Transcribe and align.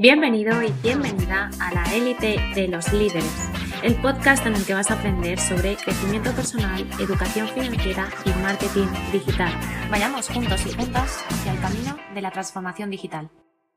Bienvenido 0.00 0.62
y 0.62 0.70
bienvenida 0.80 1.50
a 1.60 1.74
la 1.74 1.82
élite 1.92 2.36
de 2.54 2.68
los 2.68 2.92
líderes, 2.92 3.50
el 3.82 4.00
podcast 4.00 4.46
en 4.46 4.54
el 4.54 4.64
que 4.64 4.72
vas 4.72 4.92
a 4.92 4.94
aprender 4.94 5.40
sobre 5.40 5.74
crecimiento 5.74 6.30
personal, 6.36 6.86
educación 7.00 7.48
financiera 7.48 8.08
y 8.24 8.28
marketing 8.40 8.86
digital. 9.10 9.52
Vayamos 9.90 10.28
juntos 10.28 10.64
y 10.66 10.72
juntas 10.72 11.24
hacia 11.28 11.52
el 11.52 11.60
camino 11.60 11.96
de 12.14 12.22
la 12.22 12.30
transformación 12.30 12.90
digital. 12.90 13.28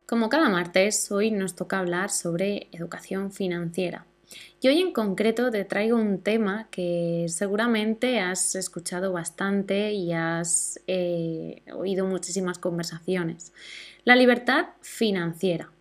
Como 0.05 0.29
cada 0.29 0.47
martes, 0.49 1.11
hoy 1.11 1.31
nos 1.31 1.55
toca 1.55 1.79
hablar 1.79 2.11
sobre 2.11 2.67
educación 2.71 3.31
financiera. 3.31 4.05
Y 4.61 4.67
hoy 4.67 4.79
en 4.79 4.93
concreto 4.93 5.49
te 5.49 5.65
traigo 5.65 5.97
un 5.97 6.21
tema 6.21 6.67
que 6.69 7.25
seguramente 7.29 8.19
has 8.19 8.53
escuchado 8.53 9.11
bastante 9.11 9.93
y 9.93 10.13
has 10.13 10.79
eh, 10.85 11.63
oído 11.73 12.05
muchísimas 12.05 12.59
conversaciones. 12.59 13.53
La 14.03 14.15
libertad 14.15 14.67
financiera. 14.81 15.71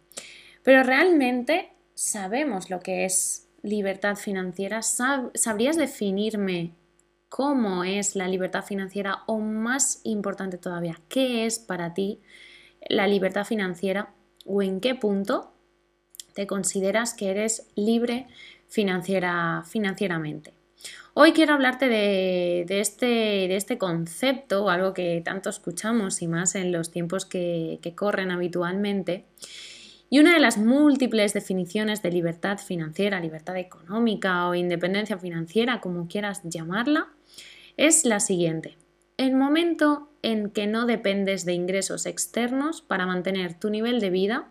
Pero 0.63 0.83
realmente 0.83 1.73
sabemos 1.95 2.71
lo 2.71 2.81
que 2.81 3.05
es 3.05 3.49
libertad 3.63 4.17
financiera. 4.17 4.83
¿Sabrías 4.83 5.77
definirme 5.77 6.75
cómo 7.29 7.85
es 7.85 8.17
la 8.17 8.29
libertad 8.29 8.65
financiera 8.65 9.23
o 9.27 9.39
más 9.39 10.01
importante 10.05 10.59
todavía, 10.59 11.01
qué 11.09 11.47
es 11.47 11.59
para 11.59 11.95
ti 11.95 12.21
la 12.89 13.07
libertad 13.07 13.45
financiera 13.45 14.13
o 14.45 14.63
en 14.63 14.81
qué 14.81 14.95
punto 14.95 15.53
te 16.35 16.47
consideras 16.47 17.15
que 17.15 17.31
eres 17.31 17.69
libre 17.77 18.27
financiera, 18.69 19.63
financieramente? 19.67 20.53
Hoy 21.13 21.33
quiero 21.33 21.55
hablarte 21.55 21.89
de, 21.89 22.81
este, 22.81 23.07
de, 23.07 23.57
este, 23.57 23.79
concepto, 23.79 24.71
algo 24.71 24.95
que 24.95 25.21
tanto 25.25 25.51
escuchamos 25.51 26.23
y 26.23 26.29
más 26.29 26.55
en 26.55 26.73
los 26.73 26.91
tiempos 26.91 27.27
que 27.27 27.93
corren 27.97 28.31
habitualmente, 28.31 29.27
y 30.11 30.19
una 30.19 30.35
de 30.35 30.41
las 30.41 30.59
múltiples 30.59 31.33
definiciones 31.33 32.03
de 32.03 32.11
libertad 32.11 32.59
financiera, 32.59 33.21
libertad 33.21 33.57
económica 33.57 34.49
o 34.49 34.57
independencia 34.57 35.17
financiera, 35.17 35.81
como 35.81 36.09
quieras 36.09 36.43
llamarla, 36.43 37.09
es 37.77 38.05
la 38.05 38.19
siguiente. 38.19 38.77
El 39.17 39.37
momento 39.37 40.11
en 40.23 40.51
que 40.51 40.67
no 40.67 40.87
dependes 40.87 41.45
de 41.45 41.53
ingresos 41.53 42.07
externos 42.07 42.83
para 42.83 43.07
mantener 43.07 43.55
tu 43.55 43.71
nivel 43.71 44.01
de 44.01 44.11
vida, 44.11 44.49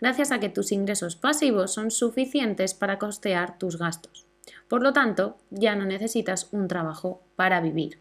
gracias 0.00 0.32
a 0.32 0.40
que 0.40 0.48
tus 0.48 0.72
ingresos 0.72 1.14
pasivos 1.14 1.74
son 1.74 1.90
suficientes 1.90 2.72
para 2.72 2.98
costear 2.98 3.58
tus 3.58 3.78
gastos. 3.78 4.26
Por 4.66 4.82
lo 4.82 4.94
tanto, 4.94 5.36
ya 5.50 5.74
no 5.74 5.84
necesitas 5.84 6.48
un 6.52 6.68
trabajo 6.68 7.22
para 7.36 7.60
vivir. 7.60 7.98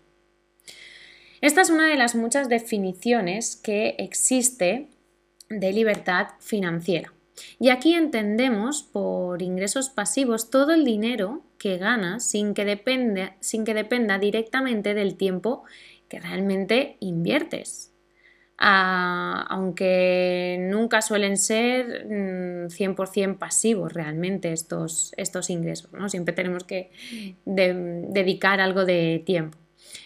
Esta 1.41 1.61
es 1.61 1.69
una 1.69 1.87
de 1.87 1.97
las 1.97 2.15
muchas 2.15 2.47
definiciones 2.47 3.57
que 3.57 3.95
existe 3.97 4.87
de 5.59 5.73
libertad 5.73 6.29
financiera. 6.39 7.13
Y 7.59 7.69
aquí 7.69 7.93
entendemos 7.93 8.83
por 8.83 9.41
ingresos 9.41 9.89
pasivos 9.89 10.49
todo 10.49 10.73
el 10.73 10.85
dinero 10.85 11.41
que 11.57 11.77
ganas 11.77 12.23
sin 12.23 12.53
que, 12.53 12.65
depende, 12.65 13.33
sin 13.39 13.65
que 13.65 13.73
dependa 13.73 14.19
directamente 14.19 14.93
del 14.93 15.15
tiempo 15.15 15.63
que 16.07 16.19
realmente 16.19 16.97
inviertes. 16.99 17.91
Ah, 18.63 19.47
aunque 19.49 20.57
nunca 20.59 21.01
suelen 21.01 21.37
ser 21.37 22.07
100% 22.07 23.27
mm, 23.27 23.39
pasivos 23.39 23.91
realmente 23.91 24.53
estos, 24.53 25.13
estos 25.17 25.49
ingresos, 25.49 25.91
¿no? 25.93 26.09
siempre 26.09 26.35
tenemos 26.35 26.63
que 26.63 26.91
dedicar 27.43 28.61
algo 28.61 28.85
de 28.85 29.23
tiempo. 29.25 29.57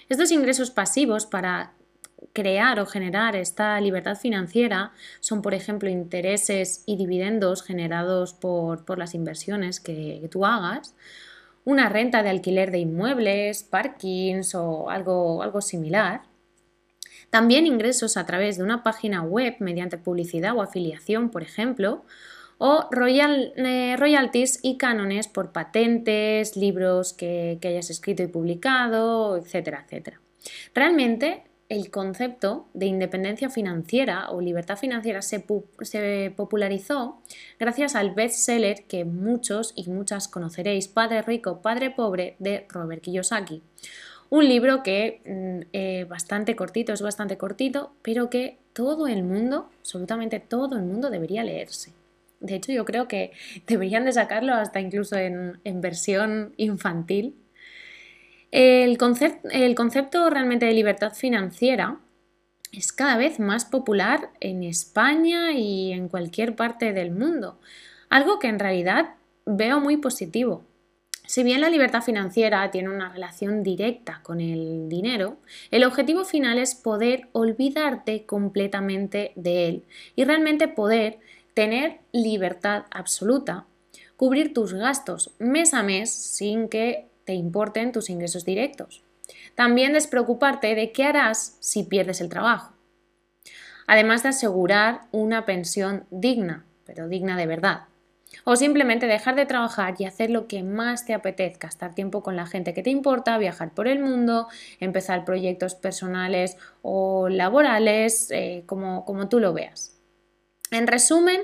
Estos 0.08 0.32
ingresos 0.32 0.72
pasivos 0.72 1.26
para 1.26 1.74
crear 2.34 2.80
o 2.80 2.86
generar 2.86 3.36
esta 3.36 3.80
libertad 3.80 4.18
financiera 4.18 4.92
son, 5.20 5.42
por 5.42 5.54
ejemplo, 5.54 5.90
intereses 5.90 6.84
y 6.86 6.98
dividendos 6.98 7.64
generados 7.64 8.34
por, 8.34 8.98
las 8.98 9.16
inversiones 9.16 9.80
que, 9.80 10.28
tú 10.32 10.46
hagas, 10.46 10.96
una 11.64 11.90
renta 11.90 12.24
de 12.24 12.30
alquiler 12.30 12.72
de 12.72 12.80
inmuebles, 12.80 13.64
parkings 13.64 14.54
o 14.56 14.90
algo, 14.90 15.42
algo 15.42 15.62
similar. 15.62 16.22
También 17.30 17.66
ingresos 17.66 18.18
a 18.18 18.26
través 18.26 18.58
de 18.58 18.64
una 18.64 18.84
página 18.84 19.24
web 19.24 19.56
mediante 19.60 19.98
publicidad 19.98 20.56
o 20.56 20.62
afiliación, 20.62 21.30
por 21.30 21.42
ejemplo, 21.42 22.06
o 22.58 22.90
eh, 22.92 23.96
royalties 23.98 24.60
y 24.62 24.78
cánones 24.78 25.28
por 25.28 25.52
patentes, 25.52 26.56
libros 26.56 27.14
que, 27.14 27.58
que 27.62 27.70
hayas 27.70 27.90
escrito 27.90 28.24
y 28.24 28.28
publicado, 28.28 29.38
etcétera, 29.38 29.84
etcétera. 29.86 30.22
Realmente 30.74 31.44
el 31.68 31.90
concepto 31.90 32.68
de 32.74 32.86
independencia 32.86 33.50
financiera 33.50 34.30
o 34.30 34.40
libertad 34.40 34.78
financiera 34.78 35.22
se, 35.22 35.40
popularizó 36.36 37.22
gracias 37.60 37.96
al 37.96 38.14
bestseller 38.14 38.84
que 38.84 39.04
muchos 39.04 39.74
y 39.76 39.90
muchas 39.90 40.28
conoceréis, 40.28 40.88
Padre 40.88 41.24
Rico, 41.24 41.62
Padre 41.62 41.90
Pobre, 41.90 42.36
de 42.40 42.66
Robert 42.70 43.02
Kiyosaki. 43.02 43.64
Un 44.30 44.48
libro 44.48 44.84
que 44.84 45.22
mm, 45.26 45.68
eh, 45.74 46.06
bastante 46.08 46.56
cortito, 46.56 46.94
es 46.94 47.02
bastante 47.02 47.38
cortito, 47.38 47.94
pero 48.02 48.30
que 48.30 48.58
todo 48.74 49.08
el 49.08 49.24
mundo, 49.24 49.70
absolutamente 49.80 50.40
todo 50.40 50.76
el 50.76 50.84
mundo 50.84 51.10
debería 51.10 51.44
leerse. 51.44 51.94
De 52.42 52.56
hecho, 52.56 52.72
yo 52.72 52.86
creo 52.86 53.08
que 53.08 53.32
deberían 53.68 54.06
de 54.06 54.14
sacarlo 54.14 54.54
hasta 54.54 54.80
incluso 54.82 55.16
en 55.18 55.82
versión 55.82 56.54
infantil 56.58 57.36
el, 58.56 58.98
concepto 58.98 60.30
realmente 60.30 60.66
de 60.66 60.74
libertad 60.74 61.14
financiera 61.14 62.00
es 62.72 62.94
cada 62.94 63.18
vez 63.18 63.38
más 63.38 63.66
popular 63.66 64.30
en 64.40 64.64
España 64.64 65.52
y 65.52 65.92
en 65.92 66.08
cualquier 66.08 66.56
parte 66.56 66.94
del 66.94 67.12
mundo, 67.12 67.60
algo 68.10 68.40
que 68.40 68.48
en 68.48 68.60
realidad 68.60 69.16
veo 69.46 69.82
muy 69.82 69.98
positivo. 69.98 70.64
Si 71.28 71.44
bien 71.44 71.60
la 71.60 71.70
libertad 71.70 72.02
financiera 72.02 72.72
tiene 72.72 72.90
una 72.90 73.12
relación 73.12 73.62
directa 73.62 74.22
con 74.24 74.40
el 74.40 74.88
dinero, 74.88 75.38
el 75.70 75.84
objetivo 75.84 76.24
final 76.24 76.58
es 76.58 76.76
poder 76.76 77.28
olvidarte 77.34 78.26
completamente 78.26 79.34
de 79.36 79.68
él 79.68 79.84
y 80.16 80.24
realmente 80.24 80.70
poder 80.70 81.20
tener 81.56 82.00
libertad 82.14 82.84
absoluta, 82.92 83.66
cubrir 84.16 84.54
tus 84.54 84.74
gastos 84.74 85.32
mes 85.40 85.74
a 85.74 85.84
mes 85.84 86.10
sin 86.10 86.70
que 86.70 87.10
te 87.26 87.34
importen 87.34 87.92
tus 87.92 88.10
ingresos 88.10 88.46
directos. 88.46 89.04
También 89.56 89.94
despreocuparte 89.94 90.76
de 90.76 90.92
qué 90.92 91.04
harás 91.06 91.58
si 91.60 91.84
pierdes 91.84 92.22
el 92.22 92.30
trabajo. 92.30 92.74
Además 93.88 94.24
de 94.24 94.30
asegurar 94.30 95.02
una 95.12 95.46
pensión 95.46 96.06
digna, 96.10 96.66
pero 96.86 97.08
digna 97.08 97.38
de 97.38 97.48
verdad. 97.48 97.82
O 98.44 98.56
simplemente 98.56 99.08
dejar 99.08 99.36
de 99.36 99.46
trabajar 99.46 99.96
y 99.98 100.06
hacer 100.06 100.30
lo 100.30 100.48
que 100.48 100.62
más 100.64 101.06
te 101.06 101.14
apetezca, 101.14 101.68
estar 101.68 101.96
tiempo 101.96 102.22
con 102.22 102.36
la 102.36 102.46
gente 102.46 102.74
que 102.74 102.84
te 102.84 102.90
importa, 102.90 103.38
viajar 103.38 103.72
por 103.74 103.88
el 103.88 104.00
mundo, 104.00 104.48
empezar 104.80 105.26
proyectos 105.26 105.76
personales 105.76 106.58
o 106.82 107.30
laborales, 107.30 108.30
eh, 108.32 108.64
como, 108.66 109.06
como 109.06 109.30
tú 109.30 109.40
lo 109.40 109.54
veas. 109.54 109.96
En 110.72 110.88
resumen, 110.88 111.42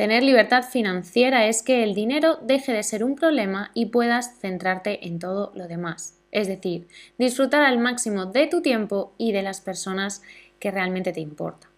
Tener 0.00 0.22
libertad 0.22 0.62
financiera 0.62 1.44
es 1.44 1.62
que 1.62 1.84
el 1.84 1.92
dinero 1.92 2.38
deje 2.40 2.72
de 2.72 2.82
ser 2.82 3.04
un 3.04 3.16
problema 3.16 3.70
y 3.74 3.90
puedas 3.90 4.40
centrarte 4.40 5.06
en 5.06 5.18
todo 5.18 5.52
lo 5.54 5.68
demás. 5.68 6.18
Es 6.30 6.48
decir, 6.48 6.88
disfrutar 7.18 7.64
al 7.64 7.78
máximo 7.78 8.24
de 8.24 8.46
tu 8.46 8.62
tiempo 8.62 9.12
y 9.18 9.32
de 9.32 9.42
las 9.42 9.60
personas 9.60 10.22
que 10.58 10.70
realmente 10.70 11.12
te 11.12 11.20
importan. 11.20 11.70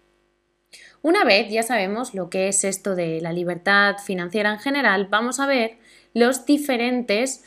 Una 1.01 1.25
vez 1.25 1.51
ya 1.51 1.63
sabemos 1.63 2.13
lo 2.13 2.29
que 2.29 2.47
es 2.47 2.63
esto 2.63 2.95
de 2.95 3.19
la 3.19 3.33
libertad 3.33 3.97
financiera 3.97 4.53
en 4.53 4.59
general, 4.59 5.07
vamos 5.11 5.41
a 5.41 5.45
ver 5.45 5.79
los 6.13 6.45
diferentes 6.45 7.43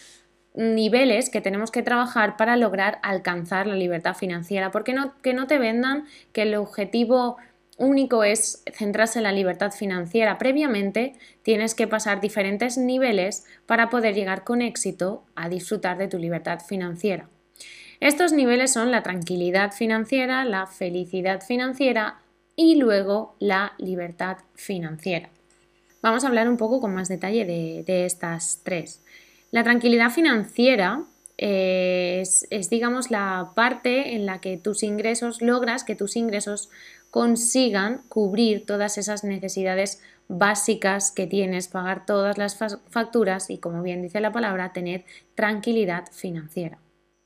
niveles 0.54 1.31
que 1.31 1.41
tenemos 1.41 1.70
que 1.70 1.82
trabajar 1.82 2.37
para 2.37 2.54
lograr 2.58 2.98
alcanzar 3.03 3.66
la 3.66 3.76
libertad 3.76 4.14
financiera, 4.14 4.70
porque 4.72 4.93
no, 4.93 5.14
que 5.22 5.32
no 5.32 5.47
te 5.47 5.58
vendan 5.58 6.04
que 6.34 6.43
el 6.43 6.54
objetivo 6.54 7.38
único 7.76 8.25
es 8.25 8.62
centrarse 8.72 9.19
en 9.19 9.25
la 9.25 9.32
libertad 9.32 9.72
financiera. 9.72 10.38
Previamente 10.38 11.14
tienes 11.42 11.75
que 11.75 11.87
pasar 11.87 12.20
diferentes 12.20 12.78
niveles 12.78 13.44
para 13.67 13.90
poder 13.90 14.14
llegar 14.14 14.44
con 14.44 14.62
éxito 14.62 15.25
a 15.34 15.49
disfrutar 15.49 15.99
de 15.99 16.08
tu 16.08 16.19
libertad 16.19 16.61
financiera. 16.61 17.28
Estos 18.00 18.32
niveles 18.32 18.73
son 18.73 18.90
la 18.90 19.02
tranquilidad 19.02 19.73
financiera, 19.73 20.44
la 20.44 20.67
felicidad 20.67 21.43
financiera 21.43 22.20
y 22.55 22.76
luego 22.76 23.37
la 23.38 23.73
libertad 23.78 24.38
financiera. 24.55 25.28
Vamos 26.02 26.25
a 26.25 26.28
hablar 26.28 26.49
un 26.49 26.56
poco 26.56 26.81
con 26.81 26.94
más 26.94 27.08
detalle 27.08 27.44
de, 27.44 28.06
estas 28.06 28.61
tres. 28.62 29.02
La 29.50 29.64
tranquilidad 29.64 30.11
financiera 30.11 31.05
es, 31.38 32.46
es, 32.50 32.70
digamos, 32.70 33.11
la 33.11 33.52
parte 33.55 34.14
en 34.14 34.26
la 34.26 34.40
que 34.40 34.56
tus 34.56 34.82
ingresos 34.82 35.43
logras 35.43 35.84
que 35.84 35.96
tus 35.96 36.17
ingresos 36.17 36.70
consigan 37.11 38.03
cubrir 38.08 38.67
todas 38.67 38.99
esas 38.99 39.25
necesidades 39.25 40.03
básicas 40.29 41.12
que 41.12 41.26
tienes, 41.26 41.69
pagar 41.69 42.05
todas 42.06 42.38
las 42.38 42.58
facturas 42.91 43.50
y, 43.50 43.58
como 43.58 43.82
bien 43.82 44.03
dice 44.03 44.20
la 44.20 44.32
palabra, 44.32 44.73
tener 44.73 45.05
tranquilidad 45.35 46.05
financiera. 46.12 46.79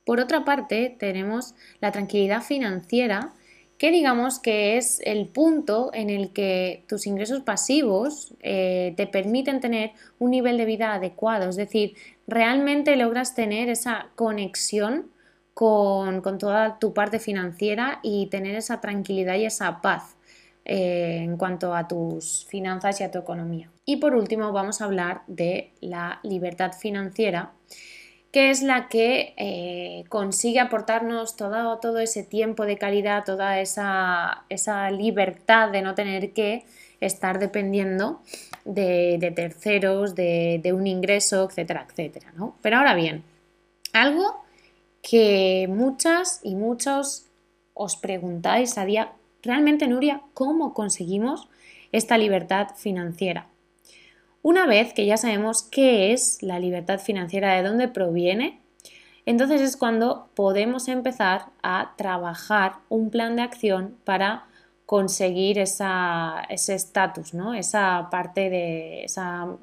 Por 0.04 0.20
otra 0.20 0.44
parte, 0.44 0.94
tenemos 0.98 1.54
la 1.80 1.92
tranquilidad 1.92 2.42
financiera 2.42 3.32
que 3.80 3.90
digamos 3.90 4.38
que 4.38 4.76
es 4.76 5.00
el 5.06 5.26
punto 5.28 5.90
en 5.94 6.10
el 6.10 6.34
que 6.34 6.84
tus 6.86 7.06
ingresos 7.06 7.40
pasivos 7.40 8.34
eh, 8.42 8.92
te 8.98 9.06
permiten 9.06 9.60
tener 9.60 9.92
un 10.18 10.32
nivel 10.32 10.58
de 10.58 10.66
vida 10.66 10.92
adecuado, 10.92 11.48
es 11.48 11.56
decir, 11.56 11.94
realmente 12.26 12.94
logras 12.96 13.34
tener 13.34 13.70
esa 13.70 14.08
conexión 14.16 15.06
con, 15.54 16.22
toda 16.38 16.78
tu 16.78 16.94
parte 16.94 17.18
financiera 17.18 18.00
y 18.02 18.26
tener 18.26 18.54
esa 18.54 18.80
tranquilidad 18.80 19.36
y 19.36 19.44
esa 19.44 19.80
paz 19.80 20.16
eh, 20.64 21.20
en 21.22 21.36
cuanto 21.36 21.74
a 21.74 21.88
tus 21.88 22.46
finanzas 22.48 23.00
y 23.00 23.04
a 23.04 23.10
tu 23.10 23.18
economía. 23.18 23.70
Y 23.84 23.96
por 23.96 24.14
último 24.14 24.52
vamos 24.52 24.80
a 24.80 24.84
hablar 24.84 25.22
de 25.26 25.72
la 25.80 26.20
libertad 26.22 26.72
financiera 26.72 27.52
que 28.32 28.50
es 28.50 28.62
la 28.62 28.88
que 28.88 29.34
eh, 29.36 30.04
consigue 30.08 30.60
aportarnos 30.60 31.36
todo, 31.36 31.78
todo, 31.78 31.98
ese 31.98 32.22
tiempo 32.22 32.64
de 32.64 32.78
calidad, 32.78 33.24
toda 33.24 33.60
esa, 33.60 34.44
libertad 34.92 35.70
de 35.70 35.82
no 35.82 35.94
tener 35.94 36.32
que 36.32 36.64
estar 37.00 37.38
dependiendo 37.38 38.20
de, 38.64 39.32
terceros, 39.34 40.14
de, 40.14 40.72
un 40.72 40.86
ingreso, 40.86 41.48
etcétera, 41.48 41.86
etcétera. 41.88 42.32
¿no? 42.36 42.56
Pero 42.62 42.76
ahora 42.76 42.94
bien, 42.94 43.24
algo 43.92 44.44
que 45.02 45.66
muchas 45.68 46.40
y 46.42 46.54
muchos 46.54 47.26
os 47.74 47.96
preguntáis 47.96 48.76
a 48.78 48.84
día, 48.84 49.12
realmente 49.42 49.88
Nuria, 49.88 50.22
¿cómo 50.34 50.74
conseguimos 50.74 51.48
esta 51.92 52.18
libertad 52.18 52.68
financiera? 52.76 53.48
Una 54.42 54.66
vez 54.66 54.92
que 54.94 55.06
ya 55.06 55.16
sabemos 55.16 55.62
qué 55.62 56.12
es 56.12 56.42
la 56.42 56.58
libertad 56.58 56.98
financiera, 56.98 57.54
de 57.54 57.62
dónde 57.62 57.88
proviene, 57.88 58.60
entonces 59.26 59.60
es 59.60 59.76
cuando 59.76 60.28
podemos 60.34 60.88
empezar 60.88 61.46
a 61.62 61.92
trabajar 61.96 62.76
un 62.88 63.10
plan 63.10 63.36
de 63.36 63.42
acción 63.42 63.96
para 64.04 64.46
conseguir 64.86 65.58
ese 65.58 66.74
estatus, 66.74 67.34
¿no? 67.34 67.54
esa 67.54 68.08
parte 68.10 68.50
de 68.50 69.04
esa 69.04 69.56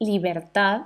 libertad 0.00 0.82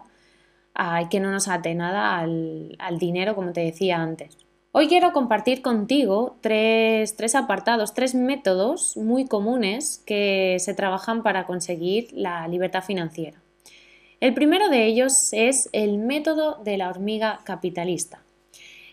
que 1.11 1.21
no 1.21 1.31
nos 1.31 1.49
ate 1.49 1.75
nada 1.75 2.19
al 2.19 2.99
dinero, 2.99 3.35
como 3.35 3.53
te 3.53 3.63
decía 3.63 4.01
antes. 4.01 4.37
Hoy 4.71 4.87
quiero 4.87 5.13
compartir 5.13 5.63
contigo 5.63 6.37
tres, 6.41 7.35
apartados, 7.35 7.95
tres 7.95 8.15
métodos 8.15 8.97
muy 8.97 9.27
comunes 9.27 10.03
que 10.07 10.57
se 10.61 10.75
trabajan 10.75 11.23
para 11.23 11.47
conseguir 11.47 12.13
la 12.13 12.47
libertad 12.47 12.85
financiera. 12.85 13.43
El 14.21 14.35
primero 14.35 14.69
de 14.69 14.85
ellos 14.85 15.31
es 15.33 15.69
el 15.73 15.99
método 15.99 16.63
de 16.63 16.77
la 16.77 16.91
hormiga 16.91 17.41
capitalista. 17.45 18.23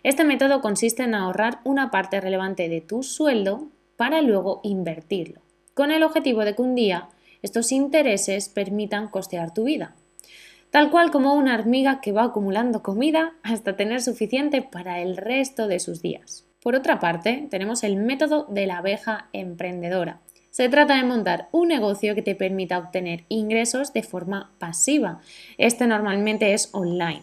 Este 0.01 0.23
método 0.23 0.61
consiste 0.61 1.03
en 1.03 1.13
ahorrar 1.13 1.59
una 1.65 1.91
parte 1.91 2.21
relevante 2.21 2.69
de 2.69 2.81
tu 2.81 3.03
sueldo 3.03 3.67
para 3.97 4.21
luego 4.21 4.61
invertirlo, 4.63 5.41
con 5.73 5.91
el 5.91 6.03
objetivo 6.03 6.45
de 6.45 6.55
que 6.55 6.61
un 6.61 6.75
día 6.75 7.09
estos 7.41 7.71
intereses 7.71 8.49
permitan 8.49 9.09
costear 9.09 9.53
tu 9.53 9.65
vida 9.65 9.93
tal 10.75 10.91
cual 10.91 11.09
como 11.09 11.35
una 11.35 11.53
hormiga 11.53 12.01
que 12.01 12.11
va 12.11 12.25
acumulando 12.25 12.83
comida 12.83 13.31
hasta 13.43 13.77
tener 13.77 14.01
suficiente 14.01 14.61
para 14.61 14.99
el 14.99 15.15
resto 15.15 15.69
de 15.69 15.79
sus 15.79 16.01
días. 16.01 16.49
Por 16.61 16.75
otra 16.75 16.99
parte, 16.99 17.47
tenemos 17.49 17.85
el 17.85 17.95
método 17.95 18.45
de 18.49 18.67
la 18.67 18.79
abeja 18.79 19.29
emprendedora. 19.31 20.19
Se 20.51 20.67
trata 20.67 20.97
de 20.97 21.05
montar 21.05 21.47
un 21.53 21.69
negocio 21.69 22.13
que 22.13 22.23
te 22.23 22.35
permita 22.35 22.77
obtener 22.77 23.23
ingresos 23.29 23.93
de 23.93 24.03
forma 24.03 24.51
pasiva. 24.59 25.21
Este 25.57 25.87
normalmente 25.87 26.53
es 26.53 26.67
online. 26.73 27.21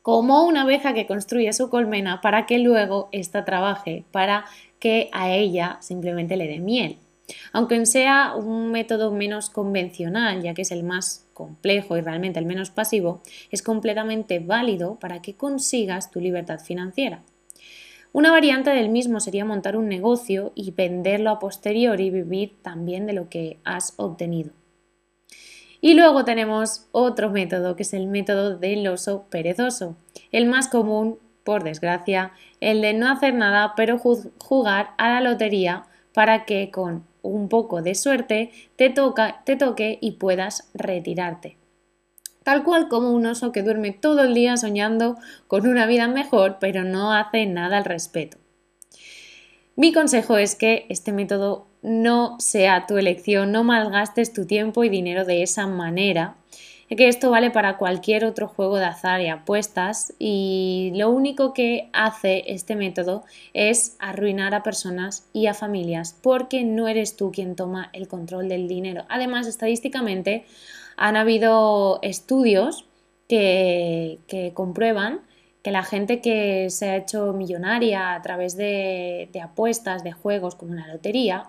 Como 0.00 0.46
una 0.46 0.62
abeja 0.62 0.94
que 0.94 1.06
construye 1.06 1.52
su 1.52 1.68
colmena 1.68 2.22
para 2.22 2.46
que 2.46 2.58
luego 2.58 3.10
ésta 3.12 3.44
trabaje, 3.44 4.06
para 4.12 4.46
que 4.78 5.10
a 5.12 5.30
ella 5.30 5.76
simplemente 5.82 6.38
le 6.38 6.48
dé 6.48 6.58
miel. 6.58 6.96
Aunque 7.52 7.84
sea 7.84 8.34
un 8.34 8.72
método 8.72 9.12
menos 9.12 9.50
convencional, 9.50 10.40
ya 10.40 10.54
que 10.54 10.62
es 10.62 10.70
el 10.70 10.84
más 10.84 11.21
complejo 11.32 11.96
y 11.96 12.00
realmente 12.00 12.38
el 12.38 12.46
menos 12.46 12.70
pasivo, 12.70 13.22
es 13.50 13.62
completamente 13.62 14.38
válido 14.38 14.98
para 14.98 15.22
que 15.22 15.34
consigas 15.34 16.10
tu 16.10 16.20
libertad 16.20 16.60
financiera. 16.60 17.22
Una 18.12 18.30
variante 18.30 18.70
del 18.70 18.90
mismo 18.90 19.20
sería 19.20 19.44
montar 19.44 19.76
un 19.76 19.88
negocio 19.88 20.52
y 20.54 20.72
venderlo 20.72 21.30
a 21.30 21.38
posteriori 21.38 22.06
y 22.06 22.10
vivir 22.10 22.56
también 22.60 23.06
de 23.06 23.14
lo 23.14 23.28
que 23.30 23.58
has 23.64 23.94
obtenido. 23.96 24.50
Y 25.80 25.94
luego 25.94 26.24
tenemos 26.24 26.86
otro 26.92 27.30
método, 27.30 27.74
que 27.74 27.82
es 27.82 27.94
el 27.94 28.06
método 28.06 28.56
del 28.56 28.86
oso 28.86 29.24
perezoso, 29.30 29.96
el 30.30 30.46
más 30.46 30.68
común, 30.68 31.18
por 31.42 31.64
desgracia, 31.64 32.32
el 32.60 32.82
de 32.82 32.94
no 32.94 33.10
hacer 33.10 33.34
nada 33.34 33.74
pero 33.76 33.98
jugar 33.98 34.90
a 34.98 35.08
la 35.08 35.20
lotería 35.20 35.86
para 36.14 36.44
que 36.44 36.70
con 36.70 37.04
un 37.22 37.48
poco 37.48 37.82
de 37.82 37.94
suerte 37.94 38.50
te, 38.76 38.90
toca, 38.90 39.42
te 39.44 39.56
toque 39.56 39.98
y 40.00 40.12
puedas 40.12 40.68
retirarte. 40.74 41.56
Tal 42.42 42.64
cual 42.64 42.88
como 42.88 43.12
un 43.12 43.26
oso 43.26 43.52
que 43.52 43.62
duerme 43.62 43.92
todo 43.92 44.22
el 44.22 44.34
día 44.34 44.56
soñando 44.56 45.16
con 45.46 45.66
una 45.66 45.86
vida 45.86 46.08
mejor, 46.08 46.58
pero 46.60 46.82
no 46.82 47.12
hace 47.12 47.46
nada 47.46 47.78
al 47.78 47.84
respecto. 47.84 48.38
Mi 49.76 49.92
consejo 49.92 50.36
es 50.36 50.54
que 50.54 50.86
este 50.88 51.12
método 51.12 51.66
no 51.82 52.36
sea 52.38 52.86
tu 52.86 52.98
elección, 52.98 53.52
no 53.52 53.64
malgastes 53.64 54.32
tu 54.32 54.46
tiempo 54.46 54.84
y 54.84 54.88
dinero 54.88 55.24
de 55.24 55.42
esa 55.42 55.66
manera, 55.66 56.36
que 56.96 57.08
esto 57.08 57.30
vale 57.30 57.50
para 57.50 57.78
cualquier 57.78 58.24
otro 58.24 58.48
juego 58.48 58.76
de 58.76 58.84
azar 58.84 59.20
y 59.20 59.28
apuestas 59.28 60.12
y 60.18 60.92
lo 60.94 61.10
único 61.10 61.52
que 61.52 61.88
hace 61.92 62.44
este 62.48 62.76
método 62.76 63.24
es 63.54 63.96
arruinar 63.98 64.54
a 64.54 64.62
personas 64.62 65.26
y 65.32 65.46
a 65.46 65.54
familias 65.54 66.16
porque 66.22 66.64
no 66.64 66.88
eres 66.88 67.16
tú 67.16 67.30
quien 67.32 67.56
toma 67.56 67.90
el 67.92 68.08
control 68.08 68.48
del 68.48 68.68
dinero. 68.68 69.04
Además, 69.08 69.46
estadísticamente 69.46 70.44
han 70.96 71.16
habido 71.16 71.98
estudios 72.02 72.84
que, 73.28 74.52
comprueban 74.54 75.20
que 75.62 75.70
la 75.70 75.84
gente 75.84 76.20
que 76.20 76.68
se 76.70 76.90
ha 76.90 76.96
hecho 76.96 77.32
millonaria 77.32 78.14
a 78.14 78.22
través 78.22 78.56
de, 78.56 79.28
de 79.32 79.40
apuestas, 79.40 80.02
de 80.04 80.12
juegos 80.12 80.56
como 80.56 80.74
la 80.74 80.88
lotería, 80.88 81.44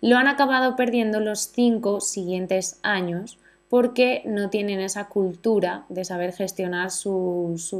lo 0.00 0.16
han 0.16 0.28
acabado 0.28 0.76
perdiendo 0.76 1.20
los 1.20 1.40
cinco 1.40 2.00
siguientes 2.00 2.78
años 2.82 3.38
porque 3.70 4.22
no 4.26 4.50
tienen 4.50 4.80
esa 4.80 5.08
cultura 5.08 5.84
de 5.88 6.04
saber 6.04 6.32
gestionar 6.32 6.90
sus, 6.90 7.72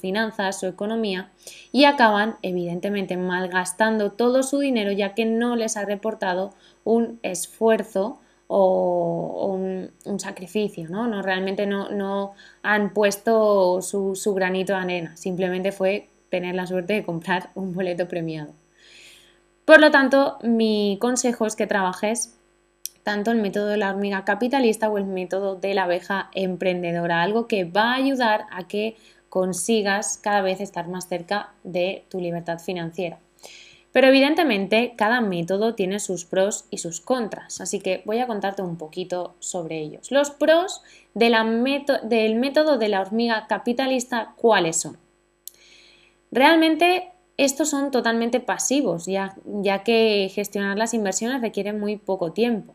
finanzas, 0.00 0.60
su 0.60 0.66
economía 0.66 1.30
y 1.72 1.84
acaban 1.84 2.36
evidentemente 2.42 3.16
malgastando 3.16 4.12
todo 4.12 4.42
su 4.42 4.58
dinero 4.58 4.92
ya 4.92 5.14
que 5.14 5.24
no 5.24 5.56
les 5.56 5.78
ha 5.78 5.86
reportado 5.86 6.52
un 6.84 7.18
esfuerzo 7.22 8.20
o, 8.48 9.58
un, 10.04 10.20
sacrificio, 10.20 10.88
¿no? 10.90 11.06
no 11.08 11.22
realmente 11.22 11.66
no, 11.66 12.32
han 12.62 12.92
puesto 12.92 13.80
su, 13.80 14.14
su 14.14 14.34
granito 14.34 14.74
de 14.74 14.78
arena, 14.78 15.16
simplemente 15.16 15.72
fue 15.72 16.08
tener 16.28 16.54
la 16.54 16.66
suerte 16.66 16.92
de 16.92 17.04
comprar 17.04 17.50
un 17.54 17.72
boleto 17.72 18.08
premiado. 18.08 18.52
Por 19.64 19.80
lo 19.80 19.90
tanto, 19.90 20.38
mi 20.42 20.96
consejo 21.00 21.46
es 21.46 21.56
que 21.56 21.66
trabajes 21.66 22.37
tanto 23.02 23.30
el 23.30 23.40
método 23.40 23.68
de 23.68 23.76
la 23.76 23.90
hormiga 23.90 24.24
capitalista 24.24 24.88
o 24.88 24.98
el 24.98 25.04
método 25.04 25.56
de 25.56 25.74
la 25.74 25.84
abeja 25.84 26.30
emprendedora, 26.34 27.22
algo 27.22 27.46
que 27.46 27.64
va 27.64 27.92
a 27.92 27.96
ayudar 27.96 28.46
a 28.50 28.68
que 28.68 28.96
consigas 29.28 30.18
cada 30.22 30.42
vez 30.42 30.60
estar 30.60 30.88
más 30.88 31.08
cerca 31.08 31.52
de 31.64 32.04
tu 32.08 32.20
libertad 32.20 32.58
financiera. 32.58 33.18
Pero 33.92 34.08
evidentemente 34.08 34.94
cada 34.96 35.20
método 35.20 35.74
tiene 35.74 35.98
sus 35.98 36.24
pros 36.24 36.66
y 36.70 36.78
sus 36.78 37.00
contras, 37.00 37.60
así 37.60 37.80
que 37.80 38.02
voy 38.04 38.18
a 38.18 38.26
contarte 38.26 38.62
un 38.62 38.76
poquito 38.76 39.34
sobre 39.38 39.80
ellos. 39.80 40.10
Los 40.10 40.30
pros 40.30 40.82
del 41.14 42.34
método 42.36 42.78
de 42.78 42.88
la 42.88 43.00
hormiga 43.00 43.46
capitalista, 43.48 44.34
¿cuáles 44.36 44.76
son? 44.76 44.98
Realmente 46.30 47.12
estos 47.38 47.70
son 47.70 47.90
totalmente 47.90 48.40
pasivos, 48.40 49.06
ya, 49.06 49.34
ya 49.46 49.82
que 49.84 50.30
gestionar 50.34 50.76
las 50.76 50.92
inversiones 50.92 51.40
requiere 51.40 51.72
muy 51.72 51.96
poco 51.96 52.32
tiempo. 52.32 52.74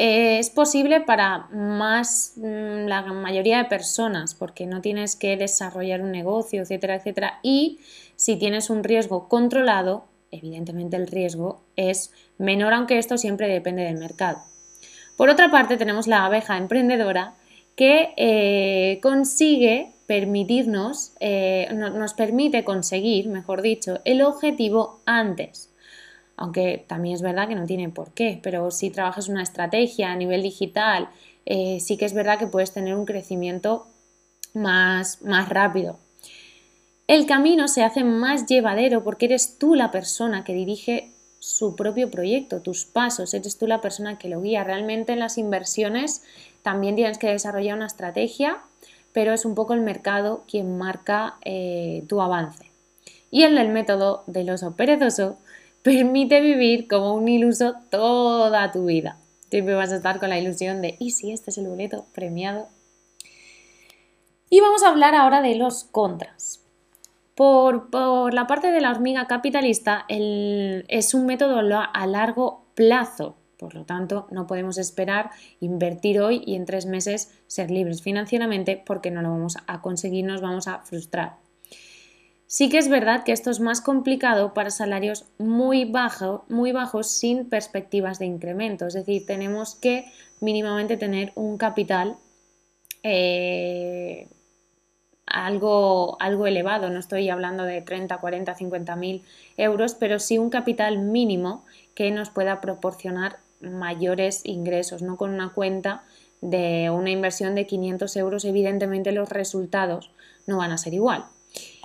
Eh, 0.00 0.38
es 0.38 0.48
posible 0.50 1.00
para 1.00 1.48
más 1.50 2.34
mm, 2.36 2.86
la 2.86 3.02
mayoría 3.02 3.58
de 3.58 3.64
personas 3.64 4.32
porque 4.32 4.64
no 4.64 4.80
tienes 4.80 5.16
que 5.16 5.36
desarrollar 5.36 6.02
un 6.02 6.12
negocio, 6.12 6.62
etcétera, 6.62 6.94
etcétera. 6.94 7.40
Y 7.42 7.80
si 8.14 8.36
tienes 8.36 8.70
un 8.70 8.84
riesgo 8.84 9.28
controlado, 9.28 10.04
evidentemente 10.30 10.96
el 10.96 11.08
riesgo 11.08 11.62
es 11.74 12.12
menor, 12.38 12.74
aunque 12.74 12.98
esto 12.98 13.18
siempre 13.18 13.48
depende 13.48 13.82
del 13.82 13.98
mercado. 13.98 14.38
Por 15.16 15.30
otra 15.30 15.50
parte, 15.50 15.76
tenemos 15.76 16.06
la 16.06 16.26
abeja 16.26 16.56
emprendedora 16.58 17.34
que 17.74 18.14
eh, 18.16 19.00
consigue 19.02 19.90
permitirnos, 20.06 21.10
eh, 21.18 21.68
nos 21.72 22.14
permite 22.14 22.62
conseguir, 22.62 23.26
mejor 23.26 23.62
dicho, 23.62 23.98
el 24.04 24.22
objetivo 24.22 25.00
antes 25.06 25.67
aunque 26.38 26.84
también 26.86 27.14
es 27.14 27.22
verdad 27.22 27.48
que 27.48 27.54
no 27.54 27.66
tiene 27.66 27.88
por 27.88 28.12
qué, 28.12 28.40
pero 28.42 28.70
si 28.70 28.90
trabajas 28.90 29.28
una 29.28 29.42
estrategia 29.42 30.12
a 30.12 30.16
nivel 30.16 30.42
digital, 30.42 31.08
eh, 31.46 31.80
sí 31.80 31.96
que 31.96 32.04
es 32.04 32.14
verdad 32.14 32.38
que 32.38 32.46
puedes 32.46 32.72
tener 32.72 32.94
un 32.94 33.04
crecimiento 33.04 33.86
más, 34.54 35.22
más 35.22 35.48
rápido. 35.48 35.98
el 37.06 37.26
camino 37.26 37.68
se 37.68 37.84
hace 37.84 38.04
más 38.04 38.46
llevadero 38.46 39.02
porque 39.02 39.26
eres 39.26 39.58
tú 39.58 39.74
la 39.74 39.90
persona 39.90 40.44
que 40.44 40.52
dirige 40.52 41.10
su 41.38 41.76
propio 41.76 42.10
proyecto, 42.10 42.60
tus 42.60 42.84
pasos, 42.84 43.32
eres 43.32 43.58
tú 43.58 43.66
la 43.66 43.80
persona 43.80 44.18
que 44.18 44.28
lo 44.28 44.42
guía. 44.42 44.64
Realmente 44.64 45.12
en 45.12 45.20
las 45.20 45.38
inversiones 45.38 46.22
también 46.62 46.96
tienes 46.96 47.18
que 47.18 47.28
desarrollar 47.28 47.76
una 47.76 47.86
estrategia, 47.86 48.58
pero 49.12 49.32
es 49.32 49.44
un 49.44 49.54
poco 49.54 49.72
el 49.74 49.80
mercado 49.80 50.44
quien 50.48 50.76
marca 50.76 51.36
eh, 51.44 52.04
tu 52.08 52.20
avance. 52.20 52.70
Y 53.30 53.44
el 53.44 53.54
del 53.54 53.68
método 53.68 54.24
del 54.26 54.50
oso 54.50 54.72
perezoso 54.72 55.38
permite 55.88 56.40
vivir 56.42 56.86
como 56.86 57.14
un 57.14 57.28
iluso 57.28 57.74
toda 57.90 58.70
tu 58.72 58.86
vida. 58.86 59.16
Siempre 59.50 59.74
vas 59.74 59.90
a 59.90 59.96
estar 59.96 60.20
con 60.20 60.28
la 60.28 60.38
ilusión 60.38 60.82
de, 60.82 60.96
¿y 60.98 61.12
si 61.12 61.32
este 61.32 61.50
es 61.50 61.56
el 61.56 61.66
boleto 61.66 62.04
premiado? 62.12 62.68
Y 64.50 64.60
vamos 64.60 64.82
a 64.82 64.88
hablar 64.88 65.14
ahora 65.14 65.40
de 65.40 65.54
los 65.54 65.84
contras. 65.84 66.62
Por, 67.34 67.88
la 68.34 68.46
parte 68.46 68.70
de 68.70 68.80
la 68.80 68.90
hormiga 68.90 69.26
capitalista, 69.26 70.04
es 70.08 71.14
un 71.14 71.26
método 71.26 71.58
a 71.58 72.06
largo 72.06 72.66
plazo. 72.74 73.36
Por 73.58 73.74
lo 73.74 73.84
tanto, 73.84 74.26
no 74.30 74.46
podemos 74.46 74.76
esperar 74.76 75.30
invertir 75.60 76.20
hoy 76.20 76.42
y 76.44 76.54
en 76.54 76.66
tres 76.66 76.86
meses 76.86 77.32
ser 77.46 77.70
libres 77.70 78.02
financieramente 78.02 78.82
porque 78.84 79.10
no 79.10 79.22
lo 79.22 79.30
vamos 79.30 79.56
a 79.66 79.80
conseguir, 79.80 80.26
nos 80.26 80.40
vamos 80.40 80.68
a 80.68 80.80
frustrar. 80.80 81.36
Sí 82.50 82.70
que 82.70 82.78
es 82.78 82.88
verdad 82.88 83.24
que 83.24 83.32
esto 83.32 83.50
es 83.50 83.60
más 83.60 83.82
complicado 83.82 84.54
para 84.54 84.70
salarios 84.70 85.26
muy, 85.36 85.92
muy 86.48 86.72
bajos 86.72 87.10
sin 87.10 87.44
perspectivas 87.44 88.18
de 88.18 88.24
incremento. 88.24 88.86
Es 88.86 88.94
decir, 88.94 89.26
tenemos 89.26 89.74
que 89.74 90.06
mínimamente 90.40 90.96
tener 90.96 91.30
un 91.34 91.58
capital 91.58 92.16
eh, 93.02 94.28
algo, 95.26 96.16
algo 96.20 96.46
elevado. 96.46 96.88
No 96.88 96.98
estoy 96.98 97.28
hablando 97.28 97.64
de 97.64 97.82
30, 97.82 98.16
40, 98.16 98.54
50 98.54 98.96
mil 98.96 99.22
euros, 99.58 99.94
pero 99.94 100.18
sí 100.18 100.38
un 100.38 100.48
capital 100.48 100.96
mínimo 100.96 101.66
que 101.94 102.10
nos 102.10 102.30
pueda 102.30 102.62
proporcionar 102.62 103.40
mayores 103.60 104.40
ingresos, 104.44 105.02
no 105.02 105.18
con 105.18 105.34
una 105.34 105.52
cuenta 105.52 106.02
de 106.40 106.88
una 106.88 107.10
inversión 107.10 107.54
de 107.54 107.66
500 107.66 108.16
euros, 108.16 108.46
evidentemente 108.46 109.12
los 109.12 109.28
resultados 109.28 110.10
no 110.46 110.56
van 110.56 110.72
a 110.72 110.78
ser 110.78 110.94
igual. 110.94 111.26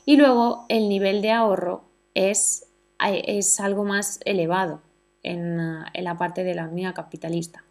Y 0.06 0.18
luego 0.18 0.66
el 0.70 0.90
nivel 0.90 1.22
de 1.22 1.32
ahorro 1.32 1.86
es, 2.14 2.68
es 3.00 3.60
algo 3.60 3.84
más 3.84 4.20
elevado 4.26 4.82
en, 5.24 5.60
en, 5.94 6.04
la 6.04 6.18
parte 6.18 6.44
de 6.44 6.56
la 6.56 6.66
hormiga 6.66 6.94
capitalista. 6.94 7.64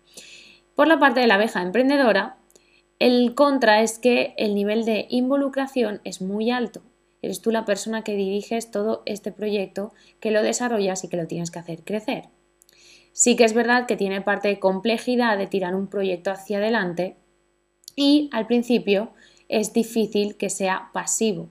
Por 0.75 0.89
la 0.89 0.99
parte 0.99 1.21
de 1.21 1.27
la 1.27 1.35
abeja 1.35 1.61
emprendedora, 1.63 2.39
el 2.99 3.35
contra 3.35 3.83
es 3.83 3.99
que 3.99 4.35
el 4.39 4.55
nivel 4.55 4.85
de 4.85 5.07
involucración 5.11 6.01
es 6.05 6.23
muy 6.23 6.51
alto. 6.51 6.83
Eres 7.21 7.41
tú 7.41 7.51
la 7.51 7.65
persona 7.65 8.03
que 8.03 8.17
diriges 8.17 8.71
todo 8.71 9.03
este 9.05 9.31
proyecto, 9.31 9.93
que 10.19 10.31
lo 10.31 10.43
desarrollas 10.43 11.05
y 11.05 11.09
que 11.09 11.17
lo 11.17 11.27
tienes 11.27 11.51
que 11.51 11.59
hacer 11.59 11.85
crecer. 11.85 12.29
Sí 13.13 13.37
que 13.37 13.45
es 13.45 13.53
verdad 13.53 13.87
que 13.87 13.97
tiene 13.97 14.23
parte 14.23 14.49
de 14.49 14.59
complejidad 14.59 15.37
de 15.37 15.47
tirar 15.47 15.75
un 15.75 15.87
proyecto 15.87 16.31
hacia 16.31 16.59
adelante 16.59 17.17
y 17.95 18.31
al 18.33 18.47
principio 18.47 19.13
es 19.49 19.75
difícil 19.75 20.37
que 20.37 20.49
sea 20.49 20.91
pasivo 20.95 21.51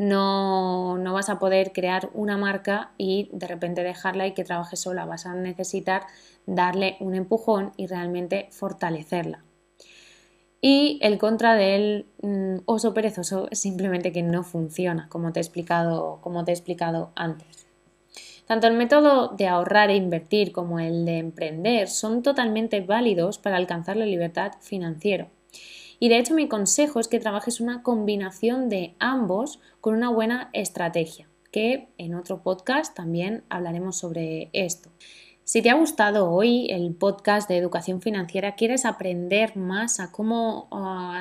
no, 0.00 0.96
no, 0.96 1.12
vas 1.12 1.28
a 1.28 1.38
poder 1.38 1.72
crear 1.72 2.08
una 2.14 2.38
marca 2.38 2.92
y 2.96 3.28
de 3.32 3.46
repente 3.46 3.82
dejarla 3.82 4.26
y 4.26 4.32
que 4.32 4.44
trabaje 4.44 4.76
sola. 4.76 5.04
Vas 5.04 5.26
a 5.26 5.34
necesitar 5.34 6.06
darle 6.46 6.96
un 7.00 7.14
empujón 7.14 7.72
y 7.76 7.86
realmente 7.86 8.48
fortalecerla. 8.50 9.44
Y 10.62 10.98
el 11.02 11.18
contra 11.18 11.54
del 11.54 12.06
mm, 12.22 12.60
oso 12.64 12.94
perezoso 12.94 13.48
es 13.50 13.60
simplemente 13.60 14.10
que 14.10 14.22
no 14.22 14.42
funciona, 14.42 15.06
como 15.10 15.34
te 15.34 15.40
he 15.40 15.42
explicado, 15.42 16.18
como 16.22 16.44
te 16.44 16.52
he 16.52 16.54
explicado 16.54 17.10
antes. 17.14 17.66
Tanto 18.46 18.68
el 18.68 18.74
método 18.74 19.28
de 19.28 19.48
ahorrar 19.48 19.90
e 19.90 19.96
invertir 19.96 20.52
como 20.52 20.80
el 20.80 21.04
de 21.04 21.18
emprender 21.18 21.88
son 21.88 22.22
totalmente 22.22 22.80
válidos 22.80 23.36
para 23.36 23.58
alcanzar 23.58 23.98
la 23.98 24.06
libertad 24.06 24.52
financiera. 24.60 25.28
Y 26.00 26.08
de 26.08 26.18
hecho 26.18 26.34
mi 26.34 26.48
consejo 26.48 26.98
es 26.98 27.06
que 27.08 27.20
trabajes 27.20 27.60
una 27.60 27.82
combinación 27.82 28.70
de 28.70 28.94
ambos 28.98 29.60
con 29.80 29.94
una 29.94 30.08
buena 30.10 30.48
estrategia, 30.54 31.28
que 31.52 31.88
en 31.98 32.14
otro 32.14 32.42
podcast 32.42 32.96
también 32.96 33.44
hablaremos 33.50 33.98
sobre 33.98 34.48
esto. 34.54 34.90
Si 35.44 35.62
te 35.62 35.68
ha 35.68 35.74
gustado 35.74 36.30
hoy 36.30 36.68
el 36.70 36.94
podcast 36.94 37.48
de 37.48 37.58
educación 37.58 38.00
financiera, 38.00 38.54
quieres 38.54 38.86
aprender 38.86 39.56
más 39.56 40.00
a 40.00 40.10
cómo 40.10 40.68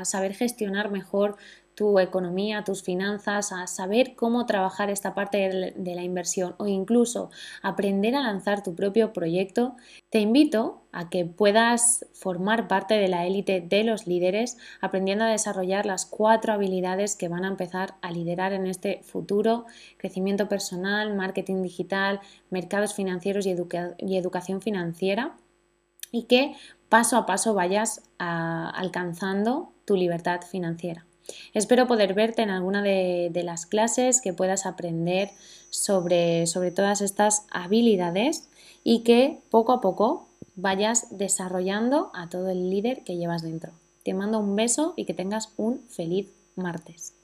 saber 0.04 0.34
gestionar 0.34 0.92
mejor 0.92 1.36
tu 1.80 1.98
economía, 1.98 2.66
tus 2.66 2.84
finanzas, 2.84 3.54
a 3.54 3.66
saber 3.66 4.14
cómo 4.14 4.46
trabajar 4.46 4.90
esta 4.90 5.14
parte 5.14 5.74
de 5.78 5.96
la 5.96 6.04
inversión 6.04 6.54
o 6.58 6.68
incluso 6.68 7.32
aprender 7.62 8.18
a 8.18 8.22
lanzar 8.22 8.64
tu 8.64 8.76
propio 8.76 9.14
proyecto, 9.14 9.78
te 10.10 10.20
invito 10.20 10.82
a 10.92 11.10
que 11.10 11.24
puedas 11.24 12.06
formar 12.12 12.68
parte 12.68 12.96
de 12.96 13.08
la 13.08 13.26
élite 13.26 13.62
de 13.62 13.86
los 13.86 14.08
líderes 14.08 14.58
aprendiendo 14.82 15.24
a 15.24 15.30
desarrollar 15.30 15.86
las 15.86 16.06
cuatro 16.06 16.52
habilidades 16.52 17.16
que 17.16 17.30
van 17.30 17.46
a 17.46 17.48
empezar 17.48 17.96
a 18.02 18.12
liderar 18.12 18.52
en 18.52 18.68
este 18.68 19.02
futuro, 19.04 19.66
crecimiento 19.96 20.50
personal, 20.50 21.16
marketing 21.16 21.62
digital, 21.62 22.20
mercados 22.50 22.94
financieros 22.94 23.46
y, 23.46 23.52
educación 24.18 24.62
financiera 24.62 25.38
y 26.12 26.24
que 26.24 26.58
paso 26.90 27.16
a 27.16 27.26
paso 27.26 27.54
vayas 27.54 28.02
alcanzando 28.18 29.72
tu 29.86 29.96
libertad 29.96 30.42
financiera. 30.42 31.06
Espero 31.54 31.88
poder 31.88 32.14
verte 32.14 32.42
en 32.42 32.50
alguna 32.50 32.82
de, 32.82 33.42
las 33.44 33.66
clases, 33.66 34.22
que 34.22 34.34
puedas 34.34 34.66
aprender 34.66 35.32
sobre, 35.70 36.48
sobre 36.48 36.72
todas 36.72 37.02
estas 37.02 37.46
habilidades 37.52 38.50
y 38.84 39.04
que 39.04 39.40
poco 39.50 39.72
a 39.72 39.82
poco 39.82 40.28
vayas 40.56 41.18
desarrollando 41.18 42.12
a 42.14 42.30
todo 42.30 42.50
el 42.50 42.70
líder 42.70 43.04
que 43.04 43.18
llevas 43.18 43.44
dentro. 43.44 43.74
Te 44.04 44.14
mando 44.14 44.40
un 44.40 44.56
beso 44.56 44.94
y 44.96 45.06
que 45.06 45.14
tengas 45.14 45.54
un 45.58 45.82
feliz 45.90 46.30
martes. 46.56 47.19